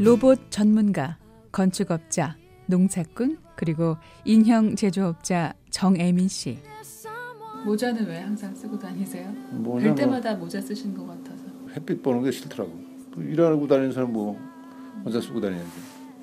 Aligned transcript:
로봇 0.00 0.50
전문가, 0.50 1.18
건축업자, 1.52 2.34
농사꾼, 2.64 3.36
그리고 3.54 3.98
인형 4.24 4.74
제조업자 4.74 5.52
정애민 5.68 6.26
씨. 6.26 6.56
모자는 7.66 8.06
왜 8.06 8.20
항상 8.20 8.54
쓰고 8.54 8.78
다니세요? 8.78 9.30
모자 9.50 9.88
뵐뭐 9.88 9.96
때마다 9.96 10.34
모자 10.36 10.58
쓰시는 10.58 10.96
것 10.96 11.06
같아서. 11.06 11.44
햇빛 11.76 12.02
보는 12.02 12.22
게 12.22 12.30
싫더라고. 12.30 12.72
또 13.12 13.20
일하고 13.22 13.66
다니는 13.66 13.92
사람 13.92 14.14
뭐 14.14 14.40
모자 15.04 15.20
쓰고 15.20 15.38
다녀야지. 15.38 15.68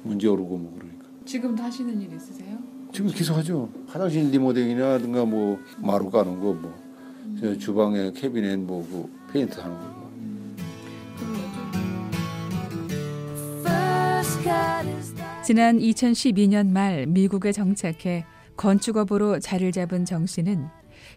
먼지 0.02 0.28
오르고 0.28 0.58
뭐 0.58 0.74
그러니까. 0.76 1.06
지금도 1.24 1.62
하시는 1.62 2.02
일 2.02 2.12
있으세요? 2.14 2.58
지금 2.92 3.12
계속 3.12 3.36
하죠. 3.36 3.70
화장실 3.86 4.32
remodel이라든가 4.32 5.24
뭐 5.24 5.60
마루 5.78 6.10
까는 6.10 6.40
거 6.40 6.54
뭐. 6.54 6.76
저 7.40 7.56
주방에 7.56 8.12
캐비넷 8.12 8.58
뭐그 8.58 9.12
페인트 9.32 9.60
하는 9.60 9.78
거. 9.78 10.07
지난 15.44 15.80
2012년 15.80 16.68
말 16.68 17.06
미국에 17.08 17.52
정착해 17.52 18.26
건축업으로 18.58 19.40
자리를 19.40 19.72
잡은 19.72 20.04
정 20.04 20.26
씨는 20.26 20.68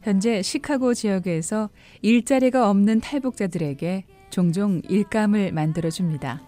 현재 0.03 0.41
시카고 0.41 0.95
지역에서 0.95 1.69
일자리가 2.03 2.71
없는 2.71 3.01
탈북자들에게 3.01 4.05
종종 4.31 4.81
일감을 4.89 5.53
만들어 5.53 5.91
줍니다. 5.91 6.41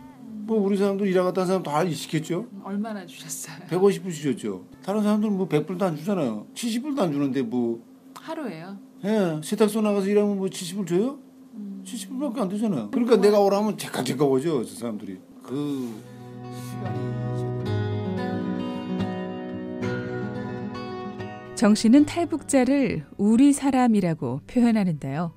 뭐 0.44 0.60
우리 0.60 0.76
사람들 0.76 1.08
일하갔다는 1.08 1.46
사람 1.46 1.62
다 1.62 1.88
시켰죠. 1.90 2.46
얼마나 2.62 3.04
주셨어요? 3.04 3.56
150불 3.68 4.12
주셨죠. 4.12 4.64
다른 4.84 5.02
사람들은 5.02 5.36
뭐 5.36 5.48
100불도 5.48 5.82
안 5.82 5.96
주잖아요. 5.96 6.46
70불도 6.54 7.00
안 7.00 7.12
주는데 7.12 7.42
뭐 7.42 7.84
하루에요? 8.14 8.78
예, 9.04 9.40
세탁소 9.42 9.80
나가서 9.80 10.06
일하면 10.06 10.38
뭐 10.38 10.46
70불 10.46 10.86
줘요? 10.86 11.18
70불밖에 11.84 12.38
안 12.38 12.48
되잖아요. 12.48 12.90
그러니까 12.90 13.16
내가 13.16 13.40
오라면 13.40 13.76
제깍제깍 13.76 14.30
오죠, 14.30 14.64
저 14.64 14.74
사람들이. 14.74 15.18
그 15.42 16.11
정 21.54 21.76
씨는 21.76 22.06
탈북자를 22.06 23.04
우리 23.18 23.52
사람이라고 23.52 24.40
표현하는데요. 24.48 25.32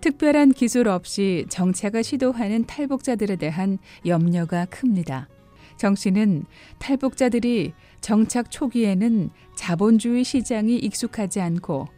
특별한 0.00 0.52
기술 0.52 0.86
없이 0.86 1.44
정착을 1.48 2.04
시도하는 2.04 2.66
탈북자들에 2.66 3.34
대한 3.34 3.78
염려가 4.06 4.66
큽니다. 4.66 5.28
정 5.76 5.96
씨는 5.96 6.44
탈북자들이 6.78 7.72
정착 8.00 8.52
초기에는 8.52 9.30
자본주의 9.56 10.22
시장이 10.22 10.76
익숙하지 10.76 11.40
않고 11.40 11.88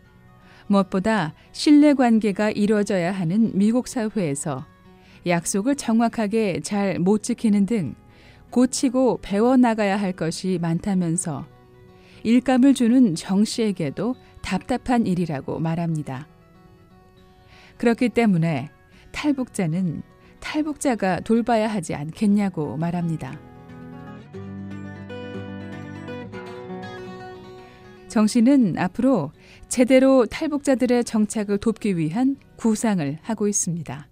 무엇보다 0.69 1.35
신뢰 1.53 1.93
관계가 1.93 2.53
이루어져야 2.53 3.13
하는 3.13 3.51
미국 3.55 3.87
사회에서 3.87 4.65
약속을 5.27 5.75
정확하게 5.77 6.61
잘 6.61 6.99
못 6.99 7.23
지키는 7.23 7.67
등 7.67 7.95
고치고 8.51 9.21
배워나가야 9.23 9.97
할 9.97 10.13
것이 10.13 10.59
많다면서 10.61 11.47
일감을 12.23 12.75
주는 12.75 13.15
정 13.15 13.45
씨에게도 13.45 14.15
답답한 14.43 15.07
일이라고 15.07 15.59
말합니다. 15.59 16.27
그렇기 17.79 18.11
때문에 18.11 18.69
탈북자는 19.13 20.03
탈북자가 20.41 21.21
돌봐야 21.21 21.69
하지 21.69 21.95
않겠냐고 21.95 22.77
말합니다. 22.77 23.39
정 28.09 28.27
씨는 28.27 28.77
앞으로 28.77 29.31
제대로 29.69 30.27
탈북자들의 30.27 31.05
정착을 31.05 31.59
돕기 31.59 31.97
위한 31.97 32.37
구상을 32.57 33.19
하고 33.23 33.47
있습니다. 33.47 34.09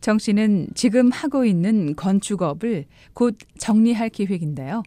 정 0.00 0.18
씨는 0.18 0.68
지금 0.74 1.10
하고 1.10 1.44
있는 1.44 1.94
건축업을 1.94 2.86
곧 3.12 3.36
정리할 3.58 4.08
계획인데요. 4.08 4.82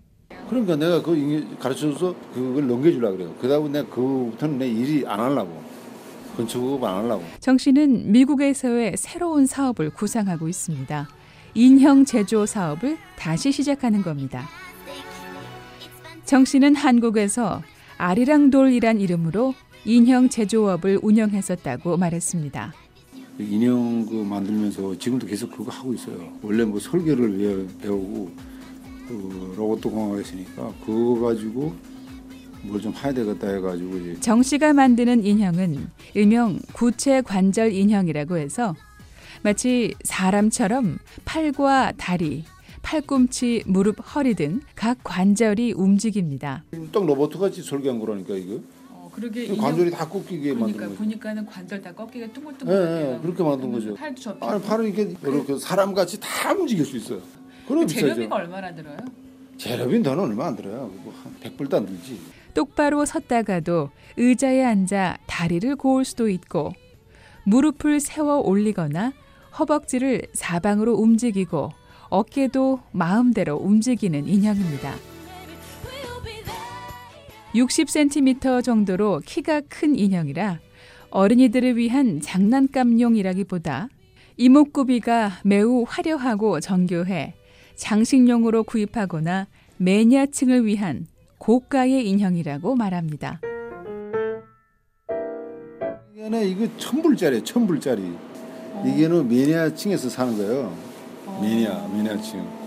그러니까 0.50 0.75
내가 0.75 1.01
그 1.01 1.57
가르쳐줘서 1.59 2.16
그걸 2.34 2.68
넘겨주려고 2.68 3.18
그래요. 3.18 3.35
그다음에 3.40 3.69
내가 3.69 3.90
그부터는 3.90 4.57
내 4.57 4.68
일이 4.68 5.06
안 5.07 5.19
하려고. 5.19 5.62
건축업 6.35 6.84
안 6.84 7.03
하려고. 7.03 7.23
정 7.40 7.57
씨는 7.57 8.12
미국에서의 8.12 8.94
새로운 8.97 9.46
사업을 9.46 9.91
구상하고 9.91 10.47
있습니다. 10.50 11.07
인형 11.53 12.06
제조 12.06 12.47
사업을 12.47 12.97
다시 13.16 13.52
시작하는 13.52 14.02
겁니다. 14.02 14.47
정 16.25 16.44
씨는 16.46 16.75
한국에서 16.75 17.62
아리랑돌이란 17.97 19.00
이름으로 19.00 19.53
인형 19.85 20.29
제조업을 20.29 21.00
운영했었다고 21.03 21.97
말했습니다. 21.97 22.73
인형 23.40 24.06
그 24.06 24.14
만들면서 24.16 24.98
지금도 24.98 25.26
계속 25.28 25.52
그거 25.52 25.72
하고 25.72 25.94
있어요. 25.94 26.32
원래 26.42 26.64
뭐 26.64 26.80
설계를 26.80 27.68
배우고 27.82 28.32
그 29.08 29.54
로봇도 29.58 29.90
공학했으니까 29.90 30.74
그거 30.86 31.20
가지고 31.28 31.74
뭘 32.64 32.80
좀 32.80 32.94
해야 32.94 33.14
되겠다 33.14 33.50
해가지고 33.50 33.98
이제 33.98 34.20
정 34.22 34.42
씨가 34.42 34.72
만드는 34.74 35.26
인형은 35.26 35.90
일명 36.14 36.60
구체 36.72 37.22
관절 37.22 37.74
인형이라고 37.74 38.38
해서 38.38 38.74
마치 39.42 39.94
사람처럼 40.06 40.98
팔과 41.26 41.92
다리, 41.98 42.46
팔꿈치, 42.82 43.64
무릎, 43.66 43.98
허리 44.16 44.34
등 44.36 44.62
각 44.76 45.00
관절이 45.04 45.74
움직입니다. 45.74 46.64
딱 46.94 47.06
로봇 47.06 47.38
같이 47.38 47.62
설계한 47.62 48.00
거라니까 48.00 48.36
이거. 48.36 48.62
어, 49.13 49.16
그러게 49.16 49.56
관절이 49.56 49.91
다 49.91 50.07
꺾이게 50.09 50.53
만든 50.53 50.78
거죠. 50.78 50.96
보니까는 50.96 51.46
관절 51.46 51.81
다 51.81 51.94
꺾이게 51.94 52.22
예, 52.24 52.28
뚱글뚱글하게 52.34 53.13
예, 53.13 53.19
그렇게 53.22 53.44
만든 53.44 53.72
거죠. 53.72 53.94
팔도 53.94 54.22
접히고 54.22 54.46
아니 54.50 54.62
팔은 54.62 54.85
이렇게 54.85 55.16
이렇게 55.24 55.57
사람 55.59 55.94
같이 55.94 56.19
다 56.19 56.51
움직일 56.53 56.85
수 56.85 56.97
있어요. 56.97 57.22
그럼. 57.68 57.88
재료비가 57.88 58.35
얼마나 58.35 58.73
들어요? 58.73 58.97
재료비는 59.57 60.03
더는 60.03 60.23
얼마 60.23 60.47
안 60.47 60.56
들어요. 60.56 60.91
그거 60.97 61.13
한 61.23 61.35
100불도 61.41 61.75
안 61.75 61.85
들지. 61.85 62.19
똑바로 62.53 63.06
섰다가도 63.06 63.90
의자에 64.18 64.63
앉아 64.63 65.18
다리를 65.28 65.75
고을 65.75 66.06
수도 66.06 66.29
있고 66.29 66.73
무릎을 67.46 68.00
세워 68.00 68.38
올리거나 68.40 69.13
허벅지를 69.59 70.23
사방으로 70.34 70.94
움직이고 70.96 71.72
어깨도 72.09 72.79
마음대로 72.91 73.56
움직이는 73.57 74.28
인형입니다. 74.28 75.12
60cm 77.53 78.64
정도로 78.64 79.22
키가 79.25 79.62
큰 79.69 79.96
인형이라 79.96 80.59
어린이들을 81.12 81.78
위한 81.78 82.19
장난감용이라기보다 82.22 83.90
이목구비가 84.38 85.41
매우 85.44 85.86
화려하고 85.88 86.59
정교해 86.59 87.36
장식용으로 87.75 88.64
구입하거나 88.64 89.47
매니아층을 89.78 90.66
위한 90.66 91.06
고가의 91.38 92.08
인형이라고 92.09 92.75
말합니다. 92.75 93.41
이게 96.16 96.46
이거 96.46 96.68
천불짜리, 96.78 97.44
천불짜리. 97.44 98.12
이게는 98.85 99.28
매니아층에서 99.28 100.09
사는 100.09 100.35
거예요. 100.38 100.75
매니아, 101.41 101.88
매니아층. 101.90 102.62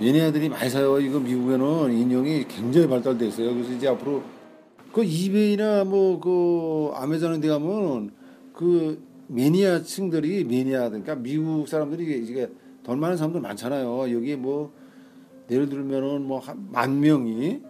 매니아들이 0.00 0.48
많이 0.48 0.68
사요. 0.68 0.98
이거 1.00 1.18
미국에는 1.18 1.92
인형이 1.92 2.46
굉장히 2.48 2.86
발달돼 2.86 3.28
있어요. 3.28 3.54
그래서 3.54 3.72
이제 3.72 3.88
앞으로 3.88 4.22
그 4.92 5.02
이베이나 5.04 5.84
뭐 5.84 6.20
그 6.20 6.90
아메존에 6.94 7.40
데 7.40 7.48
가면 7.48 8.10
그 8.52 9.02
매니아층들이 9.28 10.44
매니아 10.44 10.88
그러니까 10.90 11.14
미국 11.14 11.66
사람들이 11.68 12.24
이게 12.26 12.48
돈 12.82 13.00
많은 13.00 13.16
사람들 13.16 13.40
많잖아요. 13.40 14.12
여기 14.14 14.36
뭐 14.36 14.72
예를 15.50 15.68
들면은 15.68 16.22
뭐 16.26 16.42
만 16.72 17.00
명이 17.00 17.60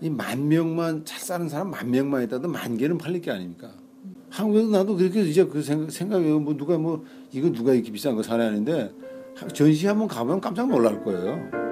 이 0.00 0.10
만 0.10 0.48
명만 0.48 1.04
차 1.04 1.18
사는 1.18 1.48
사람 1.48 1.70
만 1.70 1.90
명만 1.90 2.22
있다도 2.24 2.48
만 2.48 2.76
개는 2.76 2.98
팔릴 2.98 3.20
게 3.22 3.30
아닙니까? 3.30 3.72
한국에서 4.28 4.68
나도 4.68 4.96
그렇게 4.96 5.22
이제 5.22 5.44
그 5.44 5.62
생각, 5.62 5.90
생각해요. 5.90 6.40
뭐 6.40 6.56
누가 6.56 6.76
뭐 6.76 7.04
이거 7.32 7.50
누가 7.50 7.72
이렇게 7.72 7.90
비싼 7.92 8.14
거 8.16 8.22
사냐 8.22 8.44
하는데 8.46 8.92
전시 9.52 9.86
한번 9.86 10.08
가보면 10.08 10.40
깜짝 10.40 10.68
놀랄 10.68 11.02
거예요. 11.02 11.64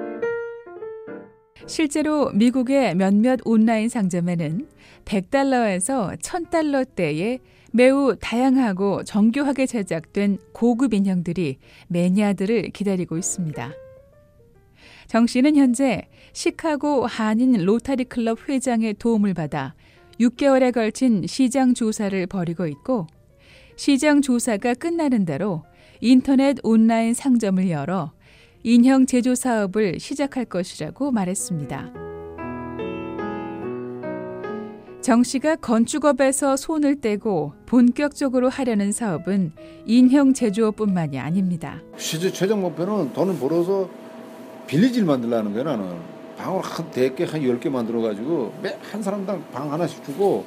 실제로 1.65 2.29
미국의 2.31 2.95
몇몇 2.95 3.39
온라인 3.45 3.87
상점에는 3.87 4.67
100달러에서 5.05 6.17
1000달러대의 6.19 7.39
매우 7.71 8.15
다양하고 8.19 9.03
정교하게 9.03 9.65
제작된 9.65 10.37
고급 10.51 10.93
인형들이 10.93 11.57
매니아들을 11.87 12.69
기다리고 12.69 13.17
있습니다. 13.17 13.71
정 15.07 15.27
씨는 15.27 15.55
현재 15.55 16.07
시카고 16.33 17.07
한인 17.07 17.63
로타리 17.65 18.05
클럽 18.05 18.47
회장의 18.47 18.95
도움을 18.95 19.33
받아 19.33 19.73
6개월에 20.19 20.73
걸친 20.73 21.25
시장 21.27 21.73
조사를 21.73 22.27
벌이고 22.27 22.67
있고 22.67 23.07
시장 23.75 24.21
조사가 24.21 24.75
끝나는 24.75 25.25
대로 25.25 25.63
인터넷 26.01 26.57
온라인 26.63 27.13
상점을 27.13 27.69
열어 27.69 28.11
인형 28.63 29.05
제조 29.05 29.35
사업을 29.35 29.99
시작할 29.99 30.45
것이라고 30.45 31.11
말했습니다. 31.11 31.93
정 35.01 35.21
씨가 35.21 35.57
건축업에서 35.57 36.55
손을 36.55 37.01
떼고 37.01 37.53
본격적으로 37.65 38.47
하려는 38.47 38.93
사업은 38.93 39.51
인형 39.85 40.33
제조업뿐만이 40.33 41.19
아닙니다. 41.19 41.81
최종 41.97 42.61
목표는 42.61 43.11
돈을 43.11 43.37
벌어서 43.37 43.89
빌리지를 44.67 45.05
만들라는 45.05 45.53
거야 45.53 45.63
나는. 45.63 46.13
방을 46.37 46.61
한 46.61 46.89
대개 46.91 47.25
한 47.25 47.41
10개 47.41 47.69
만들어 47.69 48.01
가지고 48.01 48.53
매 48.61 48.75
한 48.91 49.03
사람당 49.03 49.43
방 49.51 49.71
하나씩 49.71 50.03
주고 50.05 50.45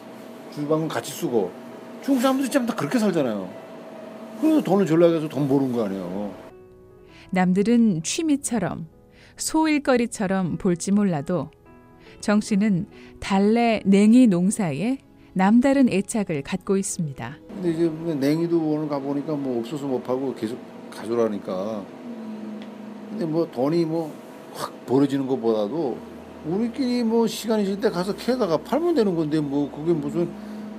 주방은 0.54 0.88
같이 0.88 1.12
쓰고 1.12 1.50
중국 2.02 2.22
사람들이 2.22 2.50
참다 2.50 2.74
그렇게 2.74 2.98
살잖아요. 2.98 3.65
그래서 4.40 4.62
돈을 4.62 4.86
줄라고 4.86 5.14
해서 5.14 5.28
돈 5.28 5.48
버는 5.48 5.72
거 5.72 5.84
아니에요. 5.84 6.34
남들은 7.30 8.02
취미처럼 8.02 8.86
소일거리처럼 9.36 10.58
볼지 10.58 10.92
몰라도 10.92 11.50
정 12.20 12.40
씨는 12.40 12.86
달래 13.20 13.82
냉이 13.84 14.26
농사에 14.26 14.98
남다른 15.32 15.88
애착을 15.90 16.42
갖고 16.42 16.76
있습니다. 16.76 17.36
근데 17.48 17.70
이제 17.70 17.88
뭐 17.88 18.14
냉이도 18.14 18.58
오늘 18.58 18.88
가보니까 18.88 19.34
뭐 19.34 19.60
없어서 19.60 19.86
못 19.86 20.02
파고 20.02 20.34
계속 20.34 20.58
가져라니까. 20.90 21.84
근데 23.10 23.26
뭐 23.26 23.50
돈이 23.50 23.84
뭐 23.84 24.26
확 24.56 24.86
벌어지는 24.86 25.26
것보다도 25.26 25.96
우리끼리 26.46 27.04
뭐 27.04 27.26
시간 27.26 27.60
있을 27.60 27.78
때 27.78 27.90
가서 27.90 28.14
캐다가 28.14 28.56
팔면 28.56 28.94
되는 28.94 29.14
건데 29.14 29.40
뭐 29.40 29.70
그게 29.70 29.92
무슨 29.92 30.28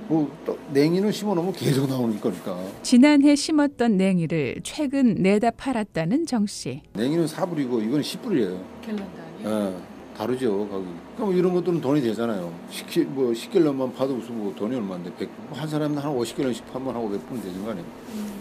뭐 0.08 0.30
냉이는 0.72 1.12
심어 1.12 1.34
놓으면 1.34 1.52
계속 1.52 1.88
나오는 1.88 2.18
거니까. 2.18 2.58
지난해 2.82 3.36
심었던 3.36 3.96
냉이를 3.96 4.60
최근 4.62 5.14
내다 5.14 5.50
팔았다는 5.52 6.26
정 6.26 6.46
씨. 6.46 6.82
냉이는 6.94 7.26
4불이고 7.26 7.86
이건 7.86 8.00
10불이에요. 8.00 8.58
갤런단이요? 8.82 9.44
예. 9.44 9.98
다르죠 10.16 10.66
가격이. 10.68 10.88
그럼 11.16 11.36
이런 11.36 11.54
것들은 11.54 11.80
돈이 11.80 12.00
되잖아요. 12.00 12.52
10킬 12.72 13.04
뭐 13.06 13.30
10킬로만 13.30 13.94
파도 13.94 14.16
무슨 14.16 14.36
뭐 14.36 14.52
돈이 14.54 14.74
얼마인데 14.74 15.14
100, 15.14 15.30
한 15.52 15.68
사람은 15.68 15.96
한 15.98 16.12
50킬로씩 16.12 16.64
파면 16.72 16.94
하고 16.96 17.08
100분 17.10 17.40
되는 17.40 17.64
거 17.64 17.70
아니에요. 17.70 17.86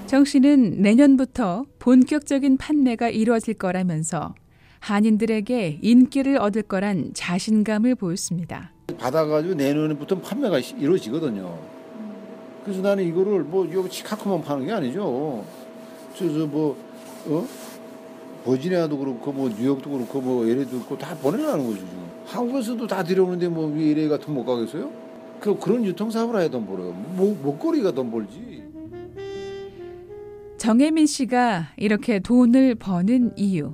정 0.08 0.26
씨는 0.26 0.82
내년부터 0.82 1.66
본격적인 1.78 2.58
판매가 2.58 3.10
이루어질 3.10 3.54
거라면서 3.54 4.34
한인들에게 4.80 5.80
인기를 5.82 6.38
얻을 6.38 6.64
거란 6.64 7.12
자신감을 7.14 7.96
보였습니다. 7.96 8.72
받아가지고 8.98 9.54
내년부터 9.56 10.20
판매가 10.20 10.62
시- 10.62 10.76
이루어지거든요. 10.78 11.58
그래서 12.64 12.82
나는 12.82 13.04
이거를 13.06 13.44
뭐 13.44 13.68
여기 13.74 13.90
치카고만 13.90 14.42
파는 14.42 14.66
게 14.66 14.72
아니죠. 14.74 15.44
저저 16.16 16.46
뭐 16.48 16.76
어? 17.28 17.46
버지니아도 18.44 18.98
그렇고 18.98 19.32
뭐 19.32 19.50
뉴욕도 19.50 19.90
그렇고 19.90 20.22
뭐 20.22 20.46
LA도 20.46 20.72
그렇고 20.72 20.98
다 20.98 21.16
보내라는 21.16 21.66
거죠 21.66 21.78
지금. 21.80 22.08
한국에서도 22.26 22.88
다 22.88 23.04
들여오는데 23.04 23.48
뭐 23.50 23.70
LA 23.72 24.08
같은 24.10 24.34
못 24.34 24.44
가겠어요? 24.46 24.90
그 25.40 25.58
그런 25.60 25.86
유통 25.86 26.10
사업을 26.10 26.40
해야 26.40 26.50
돈 26.50 26.66
벌어요. 26.66 26.92
뭐 26.92 27.38
먹거리가 27.44 27.92
돈 27.92 28.10
벌지. 28.12 28.64
정혜민 30.58 31.06
씨가 31.06 31.68
이렇게 31.78 32.20
돈을 32.20 32.76
버는 32.76 33.34
이유. 33.38 33.74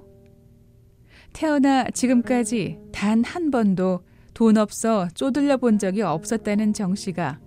태어나 1.32 1.86
지금까지 1.90 2.78
단 2.92 3.24
한 3.24 3.50
번도 3.50 4.02
돈 4.34 4.58
없어 4.58 5.08
쪼들려 5.14 5.58
본 5.58 5.78
적이 5.78 6.02
없었다는 6.02 6.74
정 6.74 6.96
씨가 6.96 7.40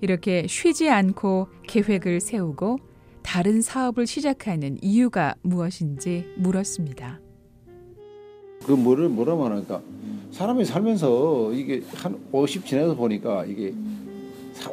이렇게 0.00 0.46
쉬지 0.46 0.88
않고 0.88 1.48
계획을 1.66 2.20
세우고 2.20 2.78
다른 3.22 3.60
사업을 3.60 4.06
시작하는 4.06 4.78
이유가 4.80 5.34
무엇인지 5.42 6.34
물었습니다. 6.36 7.20
그 8.64 8.72
뭐를 8.72 9.08
뭐라 9.08 9.34
말할까? 9.34 9.80
사람이 10.30 10.64
살면서 10.64 11.52
이게 11.52 11.82
한 11.94 12.18
50 12.30 12.66
지나서 12.66 12.94
보니까 12.94 13.44
이게 13.46 13.74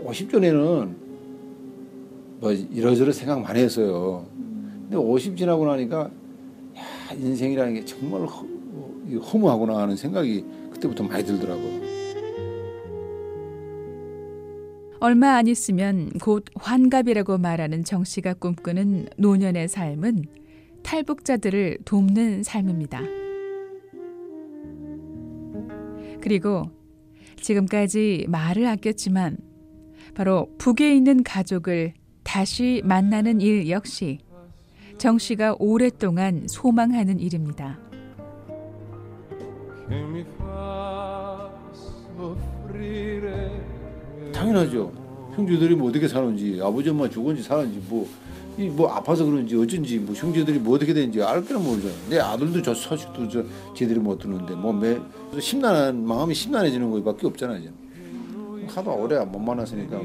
50 0.04 0.32
전에는 0.32 0.96
뭐 2.40 2.52
이러저러 2.52 3.12
생각 3.12 3.42
많이 3.42 3.60
했어요. 3.60 4.26
근데 4.84 4.98
50 4.98 5.38
지나고 5.38 5.66
나니까 5.66 6.12
야, 6.78 7.14
인생이라는 7.16 7.74
게 7.76 7.86
정말 7.86 8.22
허, 8.28 8.46
이 9.10 9.16
허무하구나 9.16 9.78
하는 9.78 9.96
생각이 9.96 10.44
그때부터 10.84 11.04
많이 11.04 11.24
들더라고요. 11.24 11.84
얼마 15.00 15.36
안 15.36 15.48
있으면 15.48 16.10
곧 16.22 16.46
환갑이라고 16.56 17.38
말하는 17.38 17.84
정 17.84 18.04
씨가 18.04 18.36
꿈꾸는 18.36 19.08
노년의 19.18 19.68
삶은 19.68 20.26
탈북자들을 20.82 21.80
돕는 21.86 22.44
삶입니다. 22.44 23.02
그리고 26.22 26.64
지금까지 27.38 28.26
말을 28.30 28.66
아꼈지만 28.66 29.38
바로 30.16 30.50
북에 30.58 30.96
있는 30.96 31.24
가족을 31.24 31.94
다시 32.24 32.82
만나는 32.86 33.42
일 33.42 33.70
역시 33.70 34.20
정 34.98 35.18
씨가 35.18 35.58
오랫동안 35.60 36.46
소망하는 36.48 37.20
일입니다. 37.20 37.93
당연하죠. 44.32 44.92
형제들이 45.36 45.76
뭐 45.76 45.90
어떻게 45.90 46.08
사는지 46.08 46.60
아버지 46.62 46.90
엄마 46.90 47.10
죽은지 47.10 47.42
사는지 47.44 47.82
뭐. 47.90 48.08
이 48.56 48.70
뭐 48.70 48.88
아파서 48.88 49.26
그런지 49.26 49.56
어쩐지 49.58 49.98
뭐 49.98 50.14
형제들이 50.14 50.60
뭐 50.60 50.76
어떻게 50.76 50.94
되는지 50.94 51.24
알 51.24 51.44
거는 51.44 51.64
모르잖아요. 51.64 51.98
내 52.10 52.20
아들도 52.20 52.62
저 52.62 52.72
소식도 52.76 53.28
저 53.28 53.44
제대로 53.74 54.00
못 54.00 54.20
듣는데 54.20 54.54
뭐매 54.54 55.00
심란한 55.40 56.06
마음이 56.06 56.36
심란해지는 56.36 56.92
거밖에 56.92 57.26
없잖아요. 57.26 57.58
이제. 57.60 57.72
하도 58.68 58.96
오래 58.96 59.18
못 59.26 59.40
만났으니까. 59.40 59.98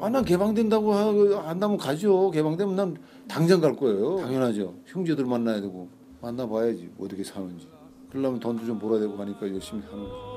아, 0.00 0.08
난 0.10 0.24
개방된다고 0.24 0.92
하- 0.92 1.48
한다면 1.48 1.76
가죠. 1.78 2.32
개방되면 2.32 2.74
난 2.74 2.96
당장 3.28 3.60
갈 3.60 3.76
거예요. 3.76 4.16
당연하죠. 4.22 4.74
형제들 4.86 5.24
만나야 5.24 5.60
되고 5.60 5.88
만나봐야지 6.24 6.90
어떻게 6.98 7.22
사는지. 7.22 7.68
그러려면 8.10 8.40
돈도 8.40 8.64
좀 8.64 8.78
벌어야 8.78 9.00
되고 9.00 9.16
하니까 9.16 9.48
열심히 9.48 9.82
하는 9.82 10.04
거죠. 10.04 10.34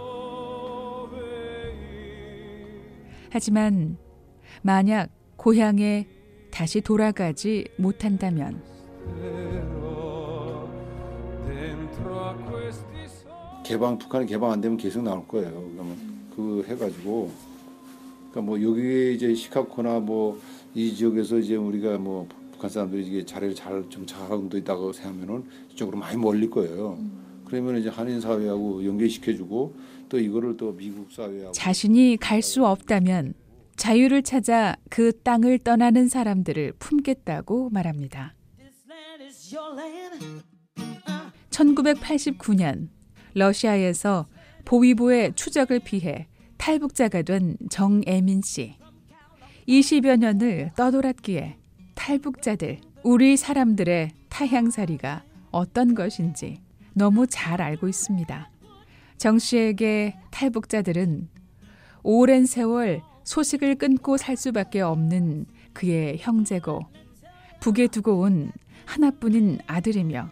하지만 3.30 3.98
만약 4.62 5.10
고향에 5.36 6.08
다시 6.52 6.82
돌아가지 6.82 7.66
못한다면 7.78 8.62
개방 13.64 13.98
북한이 13.98 14.26
개방 14.26 14.52
안 14.52 14.62
되면 14.62 14.78
계속 14.78 15.04
나올 15.04 15.28
거예요. 15.28 15.52
그러면 15.52 15.98
그 16.36 16.64
해가지고 16.68 17.32
그러니까 18.32 18.42
뭐 18.42 18.62
여기 18.62 19.16
이제 19.16 19.34
시카고나 19.34 20.00
뭐 20.00 20.40
이 20.78 20.94
지역에서 20.94 21.40
이제 21.40 21.56
우리가 21.56 21.98
뭐 21.98 22.28
북한 22.58 22.72
사람들이 22.72 23.06
이게 23.06 23.24
자리를 23.24 23.54
잘좀 23.54 24.08
잘하고 24.08 24.50
있다고 24.52 24.92
생각하면은 24.92 25.46
이쪽으로 25.72 25.96
많이 26.00 26.18
몰릴 26.18 26.50
거예요. 26.50 26.98
그러면 27.46 27.78
이제 27.78 27.88
한인 27.88 28.20
사회하고 28.20 28.84
연계시켜주고 28.84 29.76
또 30.10 30.20
이거를 30.20 30.58
또 30.58 30.76
미국 30.76 31.12
사회하고 31.12 31.52
자신이 31.52 32.18
갈 32.20 32.42
수 32.42 32.66
없다면 32.66 33.36
자유를 33.76 34.24
찾아 34.24 34.76
그 34.90 35.12
땅을 35.22 35.60
떠나는 35.60 36.10
사람들을 36.10 36.74
품겠다고 36.80 37.70
말합니다. 37.70 38.34
1989년 41.52 42.90
러시아에서 43.36 44.28
보위부의 44.66 45.34
추적을 45.36 45.80
피해 45.80 46.28
탈북자가 46.58 47.22
된 47.22 47.56
정애민 47.70 48.42
씨. 48.44 48.76
20여 49.68 50.18
년을 50.18 50.72
떠돌았기에 50.76 51.58
탈북자들, 51.98 52.80
우리 53.04 53.36
사람들의 53.36 54.12
타향살이가 54.30 55.24
어떤 55.52 55.94
것인지 55.94 56.62
너무 56.94 57.28
잘 57.28 57.62
알고 57.62 57.90
있습니다. 57.90 58.50
정 59.18 59.40
씨에게 59.40 60.16
탈북자들은 60.32 61.28
오랜 62.04 62.46
세월 62.46 63.02
소식을 63.26 63.76
끊고 63.76 64.16
살 64.16 64.38
수밖에 64.38 64.80
없는 64.80 65.48
그의 65.74 66.18
형제고 66.20 66.86
북에 67.60 67.88
두고 67.88 68.20
온 68.20 68.52
하나뿐인 68.86 69.60
아들이며 69.68 70.30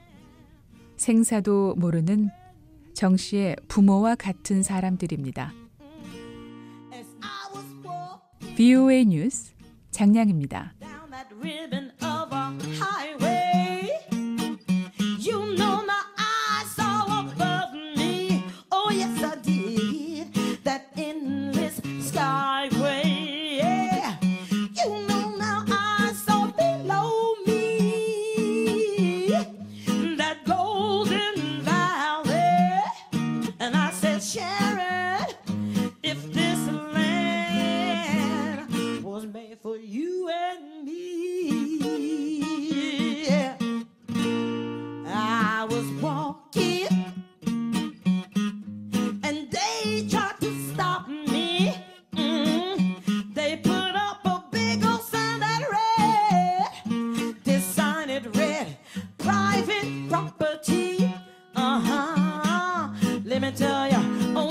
생사도 0.96 1.76
모르는 1.76 2.30
정 2.94 3.18
씨의 3.18 3.58
부모와 3.68 4.16
같은 4.16 4.64
사람들입니다. 4.64 5.52
VOA 8.56 9.06
뉴스 9.06 9.54
장량입니다. 9.92 10.74
ribbon 11.42 11.92
of 12.02 12.32
our 12.34 12.54
high 12.80 13.05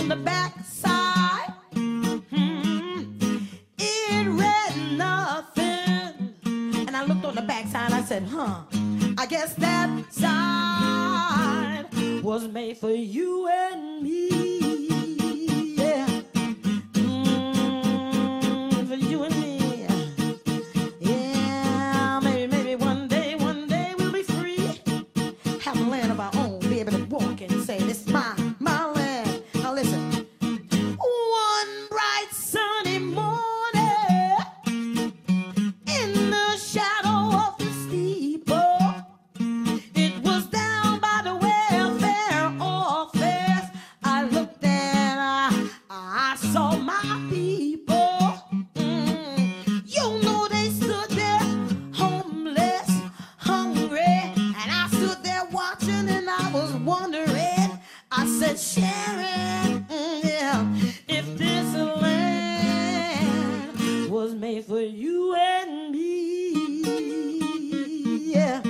on 0.04 0.08
the 0.10 0.16
backside, 0.16 1.50
hmm, 1.72 3.38
it 3.78 4.26
read 4.28 4.98
nothing. 4.98 6.34
And 6.44 6.94
I 6.94 7.04
looked 7.06 7.24
on 7.24 7.34
the 7.34 7.40
backside, 7.40 7.90
I 7.90 8.02
said, 8.02 8.24
huh, 8.24 8.64
I 9.16 9.24
guess 9.24 9.54
that 9.54 9.88
side 10.12 11.86
was 12.22 12.46
made 12.48 12.76
for 12.76 12.90
you 12.90 13.48
and 13.48 13.83
saw 46.54 46.76
my 46.76 47.02
people. 47.30 48.38
Mm. 48.76 49.82
You 49.86 50.22
know 50.22 50.46
they 50.48 50.68
stood 50.70 51.10
there, 51.10 51.40
homeless, 51.92 52.90
hungry, 53.38 54.20
and 54.60 54.70
I 54.80 54.86
stood 54.86 55.20
there 55.24 55.46
watching 55.50 56.08
and 56.08 56.30
I 56.30 56.48
was 56.52 56.72
wondering. 56.74 57.80
I 58.12 58.26
said, 58.38 58.56
Sharon, 58.56 59.84
mm, 59.90 60.94
if 61.08 61.26
this 61.36 61.74
land 61.74 62.88
was 64.08 64.34
made 64.36 64.64
for 64.64 64.80
you 64.80 65.34
and 65.34 65.90
me, 65.90 66.52
yeah, 68.32 68.62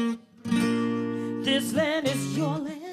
this 1.44 1.74
land 1.74 2.08
is 2.08 2.34
your 2.34 2.56
land. 2.56 2.83